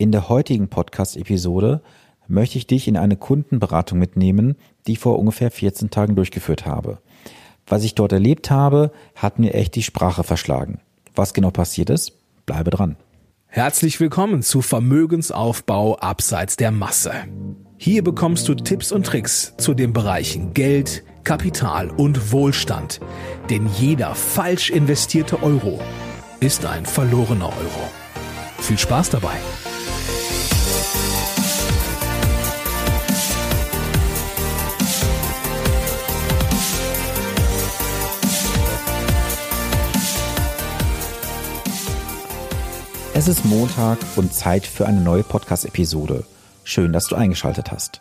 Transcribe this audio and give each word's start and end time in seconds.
In 0.00 0.12
der 0.12 0.28
heutigen 0.28 0.68
Podcast-Episode 0.68 1.82
möchte 2.28 2.56
ich 2.56 2.68
dich 2.68 2.86
in 2.86 2.96
eine 2.96 3.16
Kundenberatung 3.16 3.98
mitnehmen, 3.98 4.54
die 4.86 4.92
ich 4.92 5.00
vor 5.00 5.18
ungefähr 5.18 5.50
14 5.50 5.90
Tagen 5.90 6.14
durchgeführt 6.14 6.66
habe. 6.66 6.98
Was 7.66 7.82
ich 7.82 7.96
dort 7.96 8.12
erlebt 8.12 8.48
habe, 8.48 8.92
hat 9.16 9.40
mir 9.40 9.54
echt 9.54 9.74
die 9.74 9.82
Sprache 9.82 10.22
verschlagen. 10.22 10.78
Was 11.16 11.34
genau 11.34 11.50
passiert 11.50 11.90
ist, 11.90 12.12
bleibe 12.46 12.70
dran. 12.70 12.94
Herzlich 13.48 13.98
willkommen 13.98 14.42
zu 14.42 14.62
Vermögensaufbau 14.62 15.96
abseits 15.96 16.56
der 16.56 16.70
Masse. 16.70 17.12
Hier 17.76 18.04
bekommst 18.04 18.46
du 18.46 18.54
Tipps 18.54 18.92
und 18.92 19.04
Tricks 19.04 19.54
zu 19.56 19.74
den 19.74 19.92
Bereichen 19.92 20.54
Geld, 20.54 21.02
Kapital 21.24 21.90
und 21.90 22.30
Wohlstand. 22.30 23.00
Denn 23.50 23.68
jeder 23.76 24.14
falsch 24.14 24.70
investierte 24.70 25.42
Euro 25.42 25.80
ist 26.38 26.64
ein 26.66 26.86
verlorener 26.86 27.48
Euro. 27.48 27.90
Viel 28.60 28.78
Spaß 28.78 29.10
dabei! 29.10 29.38
Es 43.18 43.26
ist 43.26 43.44
Montag 43.44 43.98
und 44.14 44.32
Zeit 44.32 44.64
für 44.64 44.86
eine 44.86 45.00
neue 45.00 45.24
Podcast-Episode. 45.24 46.22
Schön, 46.62 46.92
dass 46.92 47.08
du 47.08 47.16
eingeschaltet 47.16 47.72
hast. 47.72 48.00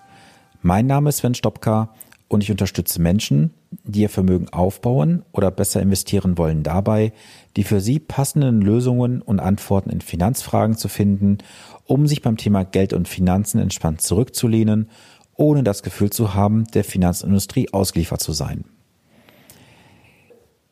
Mein 0.62 0.86
Name 0.86 1.10
ist 1.10 1.18
Sven 1.18 1.34
Stopka 1.34 1.90
und 2.28 2.44
ich 2.44 2.52
unterstütze 2.52 3.02
Menschen, 3.02 3.52
die 3.84 4.02
ihr 4.02 4.12
Vermögen 4.12 4.50
aufbauen 4.50 5.26
oder 5.32 5.50
besser 5.50 5.82
investieren 5.82 6.38
wollen 6.38 6.62
dabei, 6.62 7.14
die 7.56 7.64
für 7.64 7.82
sie 7.82 7.98
passenden 7.98 8.62
Lösungen 8.62 9.24
und 9.24 9.40
Antworten 9.40 9.90
in 9.90 10.02
Finanzfragen 10.02 10.78
zu 10.78 10.88
finden, 10.88 11.40
um 11.86 12.06
sich 12.06 12.22
beim 12.22 12.38
Thema 12.38 12.64
Geld 12.64 12.94
und 12.94 13.08
Finanzen 13.08 13.60
entspannt 13.60 14.02
zurückzulehnen, 14.02 14.88
ohne 15.36 15.64
das 15.64 15.82
Gefühl 15.82 16.12
zu 16.12 16.36
haben, 16.36 16.66
der 16.76 16.84
Finanzindustrie 16.84 17.74
ausgeliefert 17.74 18.22
zu 18.22 18.34
sein. 18.34 18.66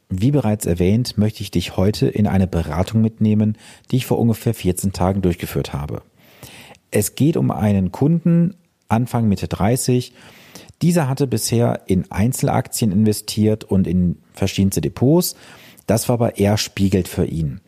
Wie 0.09 0.31
bereits 0.31 0.66
erwähnt, 0.66 1.17
möchte 1.17 1.42
ich 1.42 1.52
dich 1.52 1.78
heute 1.78 2.08
in 2.08 2.28
eine 2.28 2.48
Beratung 2.48 3.02
mitnehmen, 3.02 3.58
die 3.92 3.98
ich 3.98 4.06
vor 4.06 4.20
ungefähr 4.20 4.53
14 4.53 4.94
Tagen 4.94 5.22
durchgeführt 5.22 5.73
habe. 5.73 6.02
Es 6.92 7.16
geht 7.16 7.38
um 7.38 7.52
einen 7.52 7.92
Kunden, 7.92 8.56
Anfang 8.88 9.28
Mitte 9.28 9.47
30. 9.47 10.14
Dieser 10.81 11.09
hatte 11.09 11.25
bisher 11.25 11.81
in 11.88 12.12
Einzelaktien 12.12 12.92
investiert 12.92 13.64
und 13.64 13.88
in 13.88 14.17
verschiedenste 14.34 14.81
Depots. 14.81 15.36
Das 15.88 16.08
war 16.08 16.14
aber 16.14 16.38
eher 16.38 16.58
Spiegelt 16.58 17.08
für 17.08 17.25
ihn. 17.25 17.62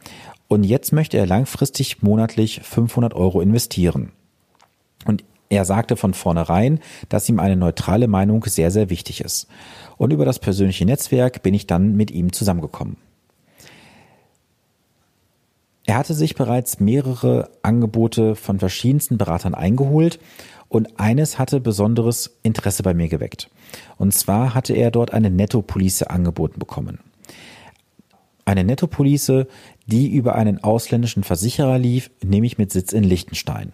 Und 0.47 0.63
jetzt 0.63 0.93
möchte 0.93 1.17
er 1.17 1.25
langfristig 1.25 2.01
monatlich 2.03 2.61
500 2.63 3.13
Euro 3.13 3.41
investieren. 3.41 4.11
Und 5.05 5.23
er 5.49 5.65
sagte 5.65 5.95
von 5.95 6.13
vornherein, 6.13 6.79
dass 7.09 7.29
ihm 7.29 7.39
eine 7.39 7.55
neutrale 7.55 8.07
Meinung 8.07 8.43
sehr, 8.45 8.71
sehr 8.71 8.89
wichtig 8.89 9.21
ist. 9.21 9.47
Und 9.97 10.13
über 10.13 10.25
das 10.25 10.39
persönliche 10.39 10.85
Netzwerk 10.85 11.43
bin 11.43 11.53
ich 11.53 11.67
dann 11.67 11.95
mit 11.95 12.11
ihm 12.11 12.31
zusammengekommen. 12.31 12.97
Er 15.85 15.95
hatte 15.95 16.13
sich 16.13 16.35
bereits 16.35 16.79
mehrere 16.79 17.49
Angebote 17.61 18.35
von 18.35 18.59
verschiedensten 18.59 19.17
Beratern 19.17 19.55
eingeholt 19.55 20.19
und 20.67 20.99
eines 20.99 21.39
hatte 21.39 21.61
besonderes 21.61 22.37
Interesse 22.43 22.83
bei 22.83 22.93
mir 22.93 23.07
geweckt. 23.07 23.49
Und 23.97 24.13
zwar 24.13 24.53
hatte 24.53 24.73
er 24.73 24.91
dort 24.91 25.13
eine 25.13 25.29
Nettopolice 25.29 26.09
angeboten 26.09 26.59
bekommen. 26.59 26.99
Eine 28.43 28.65
Nettopolice, 28.65 29.47
die 29.85 30.09
über 30.09 30.35
einen 30.35 30.61
ausländischen 30.63 31.23
Versicherer 31.23 31.79
lief, 31.79 32.11
nämlich 32.21 32.57
mit 32.57 32.71
Sitz 32.71 32.91
in 32.91 33.03
Liechtenstein. 33.03 33.73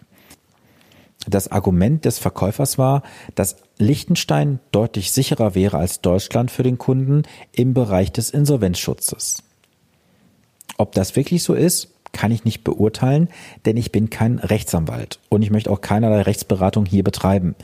Das 1.26 1.50
Argument 1.50 2.04
des 2.04 2.18
Verkäufers 2.18 2.76
war, 2.76 3.02
dass 3.34 3.56
Liechtenstein 3.78 4.60
deutlich 4.72 5.12
sicherer 5.12 5.54
wäre 5.54 5.78
als 5.78 6.00
Deutschland 6.00 6.50
für 6.50 6.62
den 6.62 6.78
Kunden 6.78 7.22
im 7.52 7.74
Bereich 7.74 8.12
des 8.12 8.30
Insolvenzschutzes. 8.30 9.42
Ob 10.76 10.92
das 10.92 11.16
wirklich 11.16 11.42
so 11.42 11.54
ist, 11.54 11.88
kann 12.12 12.30
ich 12.30 12.44
nicht 12.44 12.62
beurteilen, 12.62 13.28
denn 13.64 13.76
ich 13.76 13.90
bin 13.90 14.10
kein 14.10 14.38
Rechtsanwalt 14.38 15.18
und 15.28 15.42
ich 15.42 15.50
möchte 15.50 15.70
auch 15.70 15.80
keinerlei 15.80 16.22
Rechtsberatung 16.22 16.86
hier 16.86 17.02
betreiben. 17.02 17.54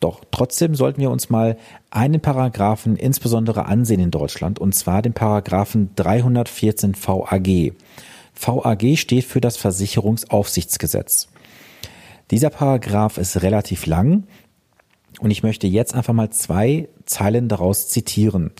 Doch 0.00 0.22
trotzdem 0.32 0.74
sollten 0.74 1.00
wir 1.00 1.10
uns 1.10 1.30
mal 1.30 1.56
einen 1.90 2.20
Paragraphen 2.20 2.96
insbesondere 2.96 3.66
ansehen 3.66 4.00
in 4.00 4.10
Deutschland, 4.10 4.58
und 4.58 4.74
zwar 4.74 5.00
den 5.00 5.12
Paragraphen 5.12 5.90
314 5.94 6.96
VAG. 6.96 7.72
VAG 8.34 8.96
steht 8.98 9.24
für 9.24 9.40
das 9.40 9.56
Versicherungsaufsichtsgesetz. 9.56 11.28
Dieser 12.32 12.48
Paragraph 12.48 13.18
ist 13.18 13.42
relativ 13.42 13.84
lang 13.84 14.24
und 15.20 15.30
ich 15.30 15.42
möchte 15.42 15.66
jetzt 15.66 15.94
einfach 15.94 16.14
mal 16.14 16.30
zwei 16.30 16.88
Zeilen 17.04 17.48
daraus 17.48 17.90
zitieren. 17.90 18.52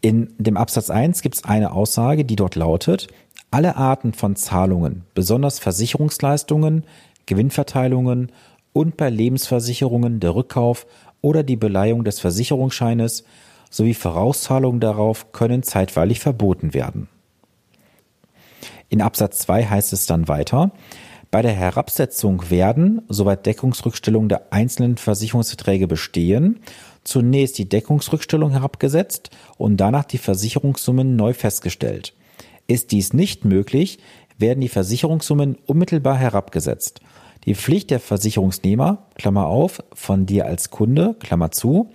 In 0.00 0.32
dem 0.38 0.56
Absatz 0.56 0.88
1 0.88 1.20
gibt 1.20 1.34
es 1.34 1.44
eine 1.44 1.72
Aussage, 1.72 2.24
die 2.24 2.36
dort 2.36 2.54
lautet, 2.54 3.08
alle 3.50 3.76
Arten 3.76 4.14
von 4.14 4.34
Zahlungen, 4.34 5.04
besonders 5.12 5.58
Versicherungsleistungen, 5.58 6.84
Gewinnverteilungen 7.26 8.32
und 8.72 8.96
bei 8.96 9.10
Lebensversicherungen 9.10 10.18
der 10.18 10.34
Rückkauf 10.34 10.86
oder 11.20 11.42
die 11.42 11.56
Beleihung 11.56 12.02
des 12.02 12.18
Versicherungsscheines 12.18 13.24
sowie 13.68 13.92
Vorauszahlungen 13.92 14.80
darauf 14.80 15.32
können 15.32 15.64
zeitweilig 15.64 16.20
verboten 16.20 16.72
werden. 16.72 17.08
In 18.88 19.02
Absatz 19.02 19.40
2 19.40 19.66
heißt 19.66 19.92
es 19.92 20.06
dann 20.06 20.28
weiter, 20.28 20.72
bei 21.34 21.42
der 21.42 21.50
Herabsetzung 21.50 22.48
werden, 22.48 23.02
soweit 23.08 23.44
Deckungsrückstellungen 23.44 24.28
der 24.28 24.52
einzelnen 24.52 24.96
Versicherungsverträge 24.96 25.88
bestehen, 25.88 26.60
zunächst 27.02 27.58
die 27.58 27.68
Deckungsrückstellung 27.68 28.52
herabgesetzt 28.52 29.30
und 29.58 29.78
danach 29.78 30.04
die 30.04 30.18
Versicherungssummen 30.18 31.16
neu 31.16 31.32
festgestellt. 31.32 32.14
Ist 32.68 32.92
dies 32.92 33.14
nicht 33.14 33.44
möglich, 33.44 33.98
werden 34.38 34.60
die 34.60 34.68
Versicherungssummen 34.68 35.58
unmittelbar 35.66 36.16
herabgesetzt. 36.16 37.00
Die 37.46 37.56
Pflicht 37.56 37.90
der 37.90 37.98
Versicherungsnehmer, 37.98 39.08
Klammer 39.16 39.48
auf, 39.48 39.82
von 39.92 40.26
dir 40.26 40.46
als 40.46 40.70
Kunde, 40.70 41.16
Klammer 41.18 41.50
zu, 41.50 41.90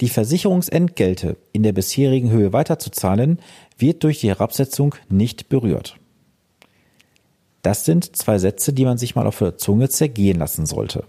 die 0.00 0.08
Versicherungsentgelte 0.08 1.36
in 1.52 1.62
der 1.62 1.74
bisherigen 1.74 2.32
Höhe 2.32 2.52
weiterzuzahlen, 2.52 3.38
wird 3.78 4.02
durch 4.02 4.18
die 4.18 4.30
Herabsetzung 4.30 4.96
nicht 5.08 5.48
berührt. 5.48 5.99
Das 7.62 7.84
sind 7.84 8.16
zwei 8.16 8.38
Sätze, 8.38 8.72
die 8.72 8.84
man 8.84 8.98
sich 8.98 9.14
mal 9.14 9.26
auf 9.26 9.38
der 9.38 9.58
Zunge 9.58 9.88
zergehen 9.88 10.38
lassen 10.38 10.66
sollte. 10.66 11.04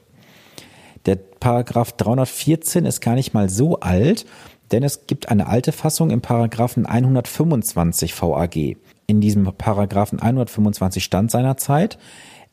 Der 1.06 1.16
Paragraph 1.16 1.94
314 1.94 2.86
ist 2.86 3.02
gar 3.02 3.16
nicht 3.16 3.34
mal 3.34 3.50
so 3.50 3.80
alt, 3.80 4.26
denn 4.72 4.84
es 4.84 5.08
gibt 5.08 5.30
eine 5.30 5.48
alte 5.48 5.72
Fassung 5.72 6.12
im 6.12 6.22
Paragraphen 6.22 6.86
125 6.86 8.20
VAG. 8.22 8.78
In 9.08 9.22
diesem 9.22 9.44
Paragraphen 9.58 10.20
125 10.20 11.04
stand 11.04 11.32
seinerzeit, 11.32 11.98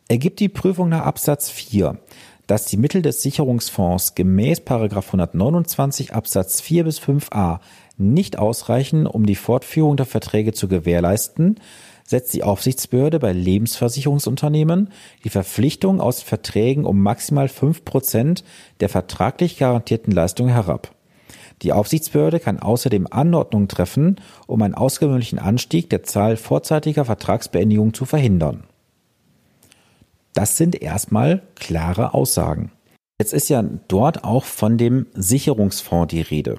ergibt 0.09 0.41
die 0.41 0.49
Prüfung 0.49 0.89
nach 0.89 1.05
Absatz 1.05 1.51
4, 1.51 1.99
dass 2.47 2.65
die 2.65 2.79
Mittel 2.79 3.03
des 3.03 3.23
Sicherungsfonds 3.23 4.15
gemäß 4.15 4.61
Paragraph 4.61 5.07
129 5.09 6.15
Absatz 6.15 6.61
4 6.61 6.85
bis 6.85 6.99
5a 6.99 7.61
nicht 7.99 8.39
ausreichen, 8.39 9.07
um 9.07 9.27
die 9.27 9.35
Fortführung 9.35 9.97
der 9.97 10.07
Verträge 10.07 10.53
zu 10.53 10.67
gewährleisten, 10.69 11.61
setzt 12.09 12.33
die 12.33 12.43
Aufsichtsbehörde 12.43 13.19
bei 13.19 13.33
Lebensversicherungsunternehmen 13.33 14.89
die 15.25 15.29
Verpflichtung 15.29 16.01
aus 16.01 16.23
Verträgen 16.23 16.87
um 16.87 17.03
maximal 17.03 17.49
fünf 17.49 17.85
Prozent 17.85 18.45
der 18.81 18.89
vertraglich 18.89 19.59
garantierten 19.59 20.15
Leistung 20.15 20.49
herab. 20.49 20.95
Die 21.61 21.73
Aufsichtsbehörde 21.73 22.41
kann 22.41 22.61
außerdem 22.61 23.09
Anordnungen 23.11 23.69
treffen, 23.69 24.17
um 24.47 24.63
einen 24.63 24.75
ausgewöhnlichen 24.75 25.39
Anstieg 25.39 25.91
der 25.91 26.03
Zahl 26.03 26.39
vorzeitiger 26.39 27.05
Vertragsbeendigungen 27.05 27.93
zu 27.93 28.07
verhindern. 28.07 28.65
Das 30.33 30.57
sind 30.57 30.81
erstmal 30.81 31.43
klare 31.57 32.15
Aussagen. 32.15 32.73
Jetzt 33.21 33.35
ist 33.35 33.51
ja 33.51 33.63
dort 33.89 34.25
auch 34.25 34.45
von 34.45 34.79
dem 34.79 35.07
Sicherungsfonds 35.13 36.11
die 36.11 36.23
Rede. 36.23 36.59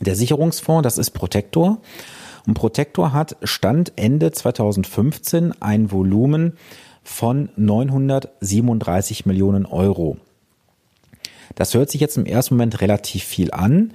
Der 0.00 0.14
Sicherungsfonds, 0.14 0.84
das 0.84 0.98
ist 0.98 1.10
Protektor 1.10 1.80
und 2.46 2.54
Protector 2.54 3.12
hat 3.12 3.36
Stand 3.42 3.92
Ende 3.96 4.32
2015 4.32 5.60
ein 5.60 5.90
Volumen 5.90 6.56
von 7.02 7.48
937 7.56 9.26
Millionen 9.26 9.66
Euro. 9.66 10.18
Das 11.54 11.74
hört 11.74 11.90
sich 11.90 12.00
jetzt 12.00 12.16
im 12.16 12.26
ersten 12.26 12.54
Moment 12.54 12.80
relativ 12.80 13.24
viel 13.24 13.52
an. 13.52 13.92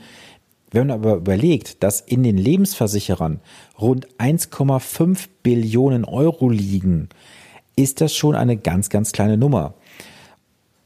Wenn 0.72 0.88
man 0.88 0.98
aber 1.00 1.16
überlegt, 1.16 1.84
dass 1.84 2.02
in 2.02 2.24
den 2.24 2.38
Lebensversicherern 2.38 3.40
rund 3.80 4.08
1,5 4.20 5.28
Billionen 5.42 6.06
Euro 6.06 6.50
liegen, 6.50 7.10
ist 7.76 8.02
das 8.02 8.16
schon 8.16 8.36
eine 8.36 8.58
ganz, 8.58 8.90
ganz 8.90 9.12
kleine 9.12 9.38
Nummer. 9.38 9.74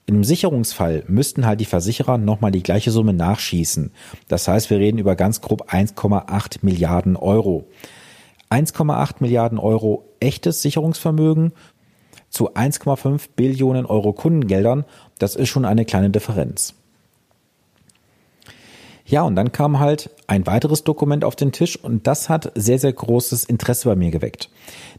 Im 0.06 0.24
Sicherungsfall 0.24 1.04
müssten 1.08 1.46
halt 1.46 1.62
die 1.62 1.66
Versicherer 1.66 2.18
nochmal 2.18 2.52
die 2.52 2.64
gleiche 2.64 2.92
Summe 2.92 3.14
nachschießen. 3.14 3.92
Das 4.28 4.48
heißt, 4.48 4.70
wir 4.70 4.80
reden 4.80 4.98
über 4.98 5.16
ganz 5.16 5.40
grob 5.40 5.72
1,8 5.72 6.60
Milliarden 6.62 7.16
Euro. 7.16 7.66
1,8 8.50 9.16
Milliarden 9.20 9.58
Euro 9.58 10.04
echtes 10.20 10.62
Sicherungsvermögen 10.62 11.54
zu 12.30 12.54
1,5 12.54 13.30
Billionen 13.36 13.86
Euro 13.86 14.12
Kundengeldern, 14.12 14.86
das 15.20 15.36
ist 15.36 15.50
schon 15.50 15.66
eine 15.66 15.86
kleine 15.86 16.10
Differenz. 16.10 16.74
Ja, 19.06 19.22
und 19.24 19.36
dann 19.36 19.52
kam 19.52 19.80
halt 19.80 20.10
ein 20.28 20.48
weiteres 20.48 20.84
Dokument 20.84 21.26
auf 21.26 21.36
den 21.36 21.52
Tisch 21.52 21.78
und 21.78 22.08
das 22.08 22.30
hat 22.30 22.52
sehr, 22.56 22.80
sehr 22.80 22.94
großes 22.94 23.44
Interesse 23.44 23.90
bei 23.90 23.96
mir 23.96 24.12
geweckt. 24.12 24.50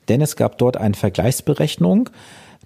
Denn 0.09 0.21
es 0.21 0.37
gab 0.37 0.59
dort 0.59 0.77
eine 0.77 0.95
Vergleichsberechnung 0.95 2.11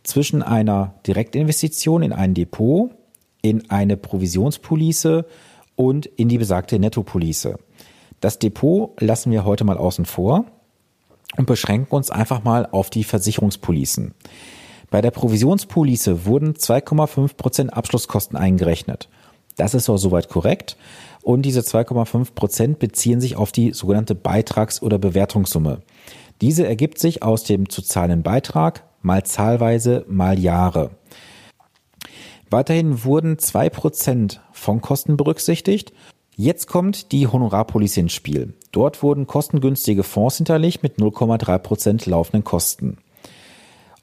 zwischen 0.09 0.43
einer 0.43 0.95
Direktinvestition 1.07 2.03
in 2.03 2.13
ein 2.13 2.35
Depot, 2.35 2.91
in 3.43 3.71
eine 3.71 3.97
Provisionspolice 3.97 5.27
und 5.77 6.07
in 6.07 6.29
die 6.29 6.39
besagte 6.39 6.79
Nettopolice. 6.79 7.59
Das 8.21 8.39
Depot 8.39 9.01
lassen 9.01 9.31
wir 9.31 9.45
heute 9.45 9.65
mal 9.65 9.77
außen 9.77 10.07
vor 10.07 10.47
und 11.37 11.47
beschränken 11.47 11.95
uns 11.95 12.11
einfach 12.11 12.43
mal 12.43 12.67
auf 12.67 12.91
die 12.91 13.05
Versicherungspolicen. 13.05 14.15
Bei 14.91 15.03
der 15.03 15.11
Provisionspolice 15.11 16.25
wurden 16.25 16.55
2,5 16.55 17.37
Prozent 17.37 17.75
Abschlusskosten 17.75 18.37
eingerechnet. 18.37 19.09
Das 19.57 19.75
ist 19.75 19.89
auch 19.91 19.99
soweit 19.99 20.29
korrekt. 20.29 20.77
Und 21.23 21.43
diese 21.43 21.61
2,5 21.61 22.33
Prozent 22.35 22.79
beziehen 22.79 23.21
sich 23.21 23.37
auf 23.37 23.53
die 23.53 23.73
sogenannte 23.73 24.15
Beitrags- 24.15 24.81
oder 24.81 24.99
Bewertungssumme. 24.99 25.83
Diese 26.41 26.67
ergibt 26.67 26.99
sich 26.99 27.23
aus 27.23 27.45
dem 27.45 27.69
zu 27.69 27.83
zahlenden 27.83 28.23
Beitrag 28.23 28.85
mal 29.03 29.25
zahlweise 29.25 30.05
mal 30.09 30.39
Jahre. 30.39 30.91
Weiterhin 32.51 33.05
wurden 33.05 33.39
zwei 33.39 33.69
Prozent 33.69 34.41
von 34.53 34.81
Kosten 34.81 35.17
berücksichtigt. 35.17 35.93
Jetzt 36.37 36.67
kommt 36.67 37.13
die 37.13 37.27
Honorarpolice 37.27 38.01
ins 38.01 38.13
Spiel. 38.13 38.55
Dort 38.73 39.03
wurden 39.03 39.27
kostengünstige 39.27 40.03
Fonds 40.03 40.37
hinterlegt 40.37 40.83
mit 40.83 40.99
0,3 40.99 41.59
Prozent 41.59 42.07
laufenden 42.07 42.45
Kosten. 42.45 42.99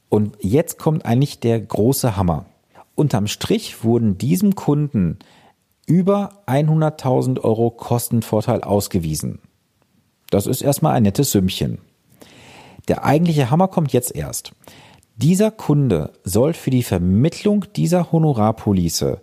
Und 0.09 0.37
jetzt 0.41 0.77
kommt 0.77 1.05
eigentlich 1.05 1.39
der 1.39 1.59
große 1.59 2.15
Hammer. 2.15 2.45
Unterm 2.93 3.27
Strich 3.27 3.83
wurden 3.83 4.17
diesem 4.17 4.55
Kunden 4.55 5.19
über 5.85 6.43
100.000 6.47 7.41
Euro 7.41 7.71
Kostenvorteil 7.71 8.61
ausgewiesen. 8.61 9.39
Das 10.29 10.47
ist 10.47 10.61
erstmal 10.61 10.93
ein 10.93 11.03
nettes 11.03 11.31
Sümmchen. 11.31 11.79
Der 12.87 13.03
eigentliche 13.03 13.49
Hammer 13.49 13.67
kommt 13.67 13.93
jetzt 13.93 14.15
erst. 14.15 14.51
Dieser 15.15 15.49
Kunde 15.49 16.11
soll 16.23 16.53
für 16.53 16.71
die 16.71 16.83
Vermittlung 16.83 17.65
dieser 17.75 18.11
Honorarpolice 18.11 19.21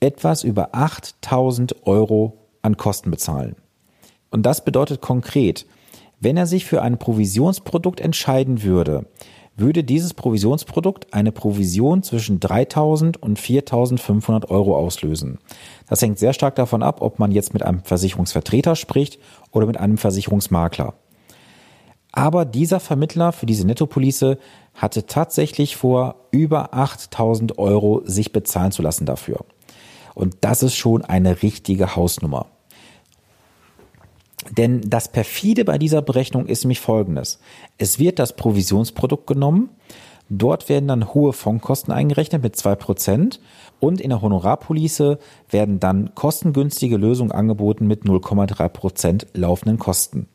etwas 0.00 0.42
über 0.42 0.70
8000 0.72 1.86
Euro 1.86 2.38
an 2.62 2.76
Kosten 2.76 3.10
bezahlen. 3.10 3.56
Und 4.30 4.44
das 4.46 4.64
bedeutet 4.64 5.00
konkret, 5.00 5.66
wenn 6.20 6.36
er 6.36 6.46
sich 6.46 6.64
für 6.64 6.82
ein 6.82 6.98
Provisionsprodukt 6.98 8.00
entscheiden 8.00 8.62
würde, 8.62 9.06
würde 9.56 9.84
dieses 9.84 10.14
Provisionsprodukt 10.14 11.12
eine 11.12 11.32
Provision 11.32 12.02
zwischen 12.02 12.40
3000 12.40 13.20
und 13.20 13.38
4500 13.38 14.50
Euro 14.50 14.76
auslösen. 14.76 15.38
Das 15.88 16.00
hängt 16.00 16.18
sehr 16.18 16.32
stark 16.32 16.54
davon 16.54 16.82
ab, 16.82 17.02
ob 17.02 17.18
man 17.18 17.32
jetzt 17.32 17.52
mit 17.54 17.62
einem 17.62 17.82
Versicherungsvertreter 17.82 18.76
spricht 18.76 19.18
oder 19.50 19.66
mit 19.66 19.76
einem 19.76 19.98
Versicherungsmakler. 19.98 20.94
Aber 22.12 22.44
dieser 22.44 22.80
Vermittler 22.80 23.32
für 23.32 23.46
diese 23.46 23.66
Nettopolice 23.66 24.38
hatte 24.74 25.06
tatsächlich 25.06 25.76
vor, 25.76 26.16
über 26.30 26.74
8000 26.74 27.58
Euro 27.58 28.02
sich 28.04 28.32
bezahlen 28.32 28.72
zu 28.72 28.82
lassen 28.82 29.06
dafür. 29.06 29.44
Und 30.14 30.36
das 30.40 30.62
ist 30.62 30.76
schon 30.76 31.04
eine 31.04 31.42
richtige 31.42 31.96
Hausnummer. 31.96 32.46
Denn 34.50 34.80
das 34.82 35.10
perfide 35.10 35.64
bei 35.64 35.78
dieser 35.78 36.02
Berechnung 36.02 36.46
ist 36.46 36.64
nämlich 36.64 36.80
folgendes. 36.80 37.38
Es 37.76 37.98
wird 37.98 38.18
das 38.18 38.34
Provisionsprodukt 38.34 39.26
genommen, 39.26 39.68
dort 40.30 40.68
werden 40.68 40.88
dann 40.88 41.12
hohe 41.12 41.32
Fondkosten 41.32 41.92
eingerechnet 41.92 42.42
mit 42.42 42.56
zwei 42.56 42.74
Prozent 42.74 43.40
und 43.80 44.00
in 44.00 44.10
der 44.10 44.22
Honorarpolice 44.22 45.18
werden 45.50 45.80
dann 45.80 46.14
kostengünstige 46.14 46.96
Lösungen 46.96 47.32
angeboten 47.32 47.86
mit 47.86 48.04
0,3 48.04 48.68
Prozent 48.68 49.26
laufenden 49.34 49.78
Kosten. 49.78 50.28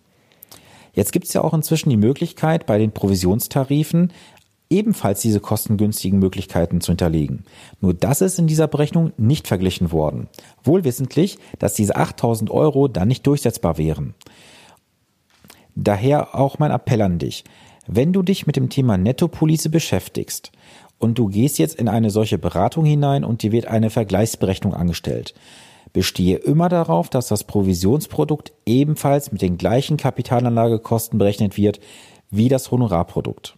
Jetzt 0.93 1.11
gibt 1.11 1.25
es 1.25 1.33
ja 1.33 1.41
auch 1.41 1.53
inzwischen 1.53 1.89
die 1.89 1.97
Möglichkeit, 1.97 2.65
bei 2.65 2.77
den 2.77 2.91
Provisionstarifen 2.91 4.13
ebenfalls 4.69 5.21
diese 5.21 5.39
kostengünstigen 5.39 6.19
Möglichkeiten 6.19 6.81
zu 6.81 6.91
hinterlegen. 6.91 7.45
Nur 7.79 7.93
das 7.93 8.21
ist 8.21 8.39
in 8.39 8.47
dieser 8.47 8.67
Berechnung 8.67 9.13
nicht 9.17 9.47
verglichen 9.47 9.91
worden. 9.91 10.27
Wohlwissentlich, 10.63 11.37
dass 11.59 11.75
diese 11.75 11.95
8000 11.95 12.49
Euro 12.49 12.87
dann 12.87 13.07
nicht 13.07 13.27
durchsetzbar 13.27 13.77
wären. 13.77 14.15
Daher 15.75 16.35
auch 16.35 16.59
mein 16.59 16.71
Appell 16.71 17.01
an 17.01 17.19
dich. 17.19 17.43
Wenn 17.87 18.13
du 18.13 18.21
dich 18.23 18.47
mit 18.47 18.55
dem 18.55 18.69
Thema 18.69 18.97
Nettopolice 18.97 19.69
beschäftigst 19.69 20.51
und 20.97 21.17
du 21.17 21.27
gehst 21.27 21.59
jetzt 21.59 21.75
in 21.75 21.89
eine 21.89 22.09
solche 22.09 22.37
Beratung 22.37 22.85
hinein 22.85 23.23
und 23.23 23.43
dir 23.43 23.51
wird 23.51 23.67
eine 23.67 23.89
Vergleichsberechnung 23.89 24.73
angestellt, 24.73 25.33
bestehe 25.93 26.37
immer 26.37 26.69
darauf, 26.69 27.09
dass 27.09 27.27
das 27.27 27.43
Provisionsprodukt 27.43 28.51
ebenfalls 28.65 29.31
mit 29.31 29.41
den 29.41 29.57
gleichen 29.57 29.97
Kapitalanlagekosten 29.97 31.19
berechnet 31.19 31.55
wird 31.55 31.79
wie 32.31 32.49
das 32.49 32.71
Honorarprodukt. 32.71 33.55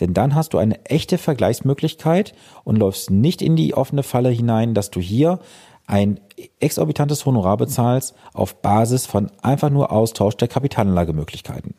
Denn 0.00 0.12
dann 0.12 0.34
hast 0.34 0.52
du 0.52 0.58
eine 0.58 0.84
echte 0.84 1.18
Vergleichsmöglichkeit 1.18 2.34
und 2.64 2.76
läufst 2.76 3.10
nicht 3.10 3.40
in 3.40 3.56
die 3.56 3.74
offene 3.74 4.02
Falle 4.02 4.28
hinein, 4.28 4.74
dass 4.74 4.90
du 4.90 5.00
hier 5.00 5.38
ein 5.86 6.20
exorbitantes 6.60 7.24
Honorar 7.26 7.56
bezahlst 7.56 8.14
auf 8.32 8.60
Basis 8.60 9.06
von 9.06 9.30
einfach 9.42 9.70
nur 9.70 9.92
Austausch 9.92 10.36
der 10.36 10.48
Kapitalanlagemöglichkeiten. 10.48 11.74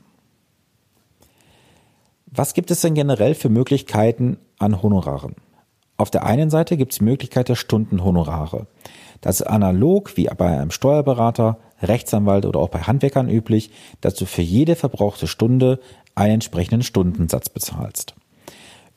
Was 2.28 2.54
gibt 2.54 2.72
es 2.72 2.82
denn 2.82 2.96
generell 2.96 3.36
für 3.36 3.50
Möglichkeiten 3.50 4.38
an 4.60 4.82
Honoraren? 4.82 5.36
Auf 5.98 6.12
der 6.12 6.26
einen 6.26 6.50
Seite 6.50 6.76
gibt 6.76 6.92
es 6.92 7.00
die 7.00 7.06
Möglichkeit 7.06 7.50
der 7.50 7.56
Stundenhonorare. 7.56 8.68
Das 9.22 9.42
ist 9.42 9.48
analog 9.48 10.18
wie 10.18 10.30
bei 10.38 10.48
einem 10.48 10.72
Steuerberater, 10.72 11.58
Rechtsanwalt 11.82 12.46
oder 12.46 12.60
auch 12.60 12.70
bei 12.70 12.80
Handwerkern 12.80 13.30
üblich, 13.30 13.72
dass 14.02 14.16
du 14.16 14.26
für 14.26 14.42
jede 14.42 14.76
verbrauchte 14.76 15.28
Stunde 15.28 15.80
einen 16.16 16.36
entsprechenden 16.36 16.84
Stundensatz 16.84 17.50
bezahlst. 17.50 18.16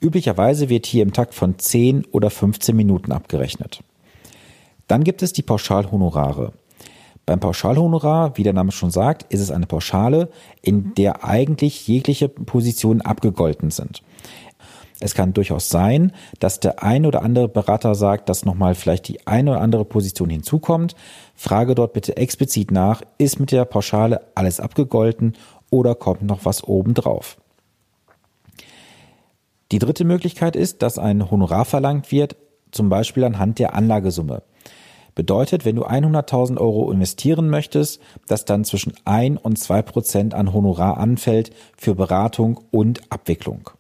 Üblicherweise 0.00 0.68
wird 0.68 0.86
hier 0.86 1.02
im 1.02 1.12
Takt 1.12 1.34
von 1.34 1.58
10 1.58 2.04
oder 2.06 2.30
15 2.30 2.76
Minuten 2.76 3.10
abgerechnet. 3.10 3.82
Dann 4.86 5.02
gibt 5.04 5.22
es 5.22 5.32
die 5.32 5.42
Pauschalhonorare. 5.42 6.52
Beim 7.26 7.40
Pauschalhonorar, 7.40 8.38
wie 8.38 8.42
der 8.42 8.54
Name 8.54 8.72
schon 8.72 8.90
sagt, 8.90 9.30
ist 9.30 9.40
es 9.40 9.50
eine 9.50 9.66
Pauschale, 9.66 10.30
in 10.62 10.94
der 10.94 11.24
eigentlich 11.24 11.86
jegliche 11.86 12.28
Positionen 12.28 13.02
abgegolten 13.02 13.70
sind. 13.70 14.02
Es 15.00 15.14
kann 15.14 15.32
durchaus 15.32 15.68
sein, 15.68 16.12
dass 16.40 16.58
der 16.58 16.82
ein 16.82 17.06
oder 17.06 17.22
andere 17.22 17.48
Berater 17.48 17.94
sagt, 17.94 18.28
dass 18.28 18.44
nochmal 18.44 18.74
vielleicht 18.74 19.06
die 19.06 19.26
eine 19.26 19.52
oder 19.52 19.60
andere 19.60 19.84
Position 19.84 20.28
hinzukommt. 20.28 20.96
Frage 21.34 21.76
dort 21.76 21.92
bitte 21.92 22.16
explizit 22.16 22.72
nach, 22.72 23.02
ist 23.16 23.38
mit 23.38 23.52
der 23.52 23.64
Pauschale 23.64 24.20
alles 24.34 24.58
abgegolten 24.58 25.34
oder 25.70 25.94
kommt 25.94 26.22
noch 26.22 26.44
was 26.44 26.64
obendrauf? 26.64 27.36
Die 29.70 29.78
dritte 29.78 30.04
Möglichkeit 30.04 30.56
ist, 30.56 30.82
dass 30.82 30.98
ein 30.98 31.30
Honorar 31.30 31.64
verlangt 31.64 32.10
wird, 32.10 32.36
zum 32.72 32.88
Beispiel 32.88 33.24
anhand 33.24 33.58
der 33.58 33.74
Anlagesumme. 33.74 34.42
Bedeutet, 35.14 35.64
wenn 35.64 35.76
du 35.76 35.84
100.000 35.84 36.58
Euro 36.58 36.90
investieren 36.90 37.50
möchtest, 37.50 38.00
dass 38.28 38.44
dann 38.44 38.64
zwischen 38.64 38.94
1 39.04 39.40
und 39.40 39.58
2 39.58 39.82
Prozent 39.82 40.34
an 40.34 40.52
Honorar 40.52 40.96
anfällt 40.96 41.50
für 41.76 41.94
Beratung 41.94 42.60
und 42.70 43.00
Abwicklung. 43.10 43.70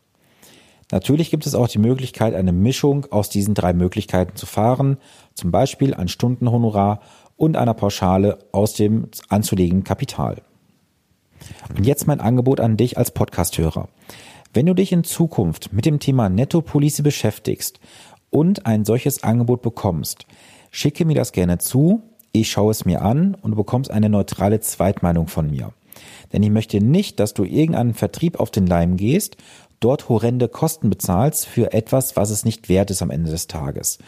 Natürlich 0.90 1.30
gibt 1.30 1.46
es 1.46 1.54
auch 1.54 1.68
die 1.68 1.78
Möglichkeit, 1.78 2.34
eine 2.34 2.52
Mischung 2.52 3.06
aus 3.10 3.28
diesen 3.28 3.54
drei 3.54 3.72
Möglichkeiten 3.72 4.36
zu 4.36 4.46
fahren, 4.46 4.96
zum 5.34 5.50
Beispiel 5.50 5.94
ein 5.94 6.08
Stundenhonorar 6.08 7.00
und 7.36 7.56
einer 7.56 7.74
Pauschale 7.74 8.38
aus 8.52 8.74
dem 8.74 9.08
anzulegenden 9.28 9.84
Kapital. 9.84 10.42
Und 11.76 11.86
jetzt 11.86 12.06
mein 12.06 12.20
Angebot 12.20 12.60
an 12.60 12.76
dich 12.76 12.98
als 12.98 13.10
Podcasthörer. 13.10 13.88
Wenn 14.54 14.66
du 14.66 14.74
dich 14.74 14.92
in 14.92 15.04
Zukunft 15.04 15.72
mit 15.72 15.84
dem 15.84 16.00
Thema 16.00 16.28
Netto-Police 16.28 17.02
beschäftigst 17.02 17.80
und 18.30 18.66
ein 18.66 18.84
solches 18.84 19.22
Angebot 19.22 19.62
bekommst, 19.62 20.26
schicke 20.70 21.04
mir 21.04 21.14
das 21.14 21.32
gerne 21.32 21.58
zu, 21.58 22.02
ich 22.32 22.50
schaue 22.50 22.70
es 22.70 22.84
mir 22.84 23.02
an 23.02 23.34
und 23.34 23.52
du 23.52 23.56
bekommst 23.56 23.90
eine 23.90 24.08
neutrale 24.08 24.60
Zweitmeinung 24.60 25.28
von 25.28 25.50
mir. 25.50 25.72
Denn 26.32 26.42
ich 26.42 26.50
möchte 26.50 26.82
nicht, 26.82 27.20
dass 27.20 27.34
du 27.34 27.44
irgendeinen 27.44 27.94
Vertrieb 27.94 28.40
auf 28.40 28.50
den 28.50 28.66
Leim 28.66 28.96
gehst, 28.96 29.36
dort 29.80 30.08
horrende 30.08 30.48
Kosten 30.48 30.90
bezahlst 30.90 31.46
für 31.46 31.72
etwas, 31.72 32.16
was 32.16 32.30
es 32.30 32.44
nicht 32.44 32.68
wert 32.68 32.90
ist 32.90 33.02
am 33.02 33.10
Ende 33.10 33.30
des 33.30 33.46
Tages. 33.46 33.98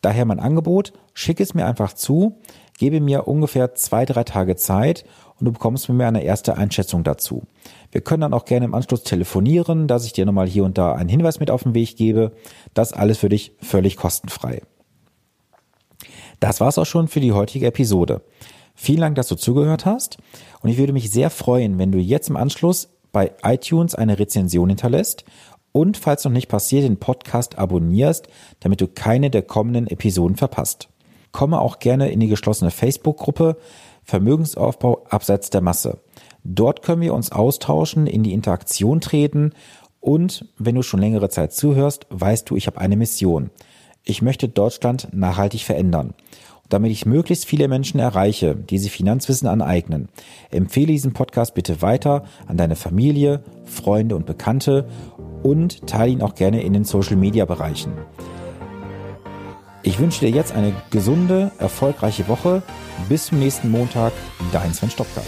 Daher 0.00 0.24
mein 0.24 0.40
Angebot, 0.40 0.92
schick 1.14 1.40
es 1.40 1.54
mir 1.54 1.66
einfach 1.66 1.92
zu, 1.92 2.38
gebe 2.78 3.00
mir 3.00 3.26
ungefähr 3.26 3.74
zwei, 3.74 4.04
drei 4.04 4.24
Tage 4.24 4.56
Zeit 4.56 5.04
und 5.38 5.46
du 5.46 5.52
bekommst 5.52 5.86
von 5.86 5.96
mir 5.96 6.06
eine 6.06 6.22
erste 6.22 6.56
Einschätzung 6.56 7.04
dazu. 7.04 7.42
Wir 7.90 8.00
können 8.00 8.20
dann 8.20 8.34
auch 8.34 8.44
gerne 8.44 8.66
im 8.66 8.74
Anschluss 8.74 9.02
telefonieren, 9.02 9.88
dass 9.88 10.04
ich 10.04 10.12
dir 10.12 10.26
nochmal 10.26 10.46
hier 10.46 10.64
und 10.64 10.78
da 10.78 10.92
einen 10.92 11.08
Hinweis 11.08 11.40
mit 11.40 11.50
auf 11.50 11.64
den 11.64 11.74
Weg 11.74 11.96
gebe. 11.96 12.32
Das 12.74 12.92
alles 12.92 13.18
für 13.18 13.28
dich 13.28 13.52
völlig 13.60 13.96
kostenfrei. 13.96 14.62
Das 16.40 16.60
war's 16.60 16.78
auch 16.78 16.86
schon 16.86 17.08
für 17.08 17.20
die 17.20 17.32
heutige 17.32 17.66
Episode. 17.66 18.22
Vielen 18.80 19.00
Dank, 19.00 19.16
dass 19.16 19.26
du 19.26 19.34
zugehört 19.34 19.86
hast 19.86 20.18
und 20.62 20.70
ich 20.70 20.78
würde 20.78 20.92
mich 20.92 21.10
sehr 21.10 21.30
freuen, 21.30 21.78
wenn 21.78 21.90
du 21.90 21.98
jetzt 21.98 22.30
im 22.30 22.36
Anschluss 22.36 22.88
bei 23.10 23.32
iTunes 23.42 23.96
eine 23.96 24.20
Rezension 24.20 24.68
hinterlässt 24.68 25.24
Und 25.72 25.96
falls 25.96 26.24
noch 26.24 26.30
nicht 26.30 26.46
passiert, 26.48 26.84
den 26.84 26.96
Podcast 26.96 27.58
abonnierst, 27.58 28.28
damit 28.60 28.80
du 28.80 28.86
keine 28.86 29.30
der 29.30 29.42
kommenden 29.42 29.88
Episoden 29.88 30.36
verpasst. 30.36 30.90
Komme 31.32 31.60
auch 31.60 31.80
gerne 31.80 32.10
in 32.12 32.20
die 32.20 32.28
geschlossene 32.28 32.70
Facebook-Gruppe 32.70 33.56
Vermögensaufbau 34.04 35.04
abseits 35.10 35.50
der 35.50 35.60
Masse. 35.60 35.98
Dort 36.44 36.82
können 36.82 37.02
wir 37.02 37.14
uns 37.14 37.32
austauschen, 37.32 38.06
in 38.06 38.22
die 38.22 38.32
Interaktion 38.32 39.00
treten 39.00 39.54
und 39.98 40.46
wenn 40.56 40.76
du 40.76 40.82
schon 40.82 41.00
längere 41.00 41.30
Zeit 41.30 41.52
zuhörst, 41.52 42.06
weißt 42.10 42.48
du, 42.48 42.54
ich 42.54 42.68
habe 42.68 42.78
eine 42.78 42.96
Mission. 42.96 43.50
Ich 44.04 44.22
möchte 44.22 44.48
Deutschland 44.48 45.08
nachhaltig 45.12 45.64
verändern. 45.64 46.14
Damit 46.68 46.92
ich 46.92 47.06
möglichst 47.06 47.46
viele 47.46 47.66
Menschen 47.66 47.98
erreiche, 47.98 48.54
die 48.54 48.78
sich 48.78 48.92
Finanzwissen 48.92 49.48
aneignen, 49.48 50.08
empfehle 50.50 50.88
diesen 50.88 51.14
Podcast 51.14 51.54
bitte 51.54 51.80
weiter 51.80 52.24
an 52.46 52.58
deine 52.58 52.76
Familie, 52.76 53.42
Freunde 53.64 54.16
und 54.16 54.26
Bekannte 54.26 54.86
und 55.42 55.86
teile 55.86 56.12
ihn 56.12 56.22
auch 56.22 56.34
gerne 56.34 56.62
in 56.62 56.74
den 56.74 56.84
Social-Media-Bereichen. 56.84 57.92
Ich 59.82 59.98
wünsche 59.98 60.20
dir 60.20 60.30
jetzt 60.30 60.52
eine 60.52 60.74
gesunde, 60.90 61.52
erfolgreiche 61.58 62.28
Woche. 62.28 62.62
Bis 63.08 63.26
zum 63.26 63.38
nächsten 63.38 63.70
Montag, 63.70 64.12
dein 64.52 64.74
Sven 64.74 64.90
Stopka. 64.90 65.22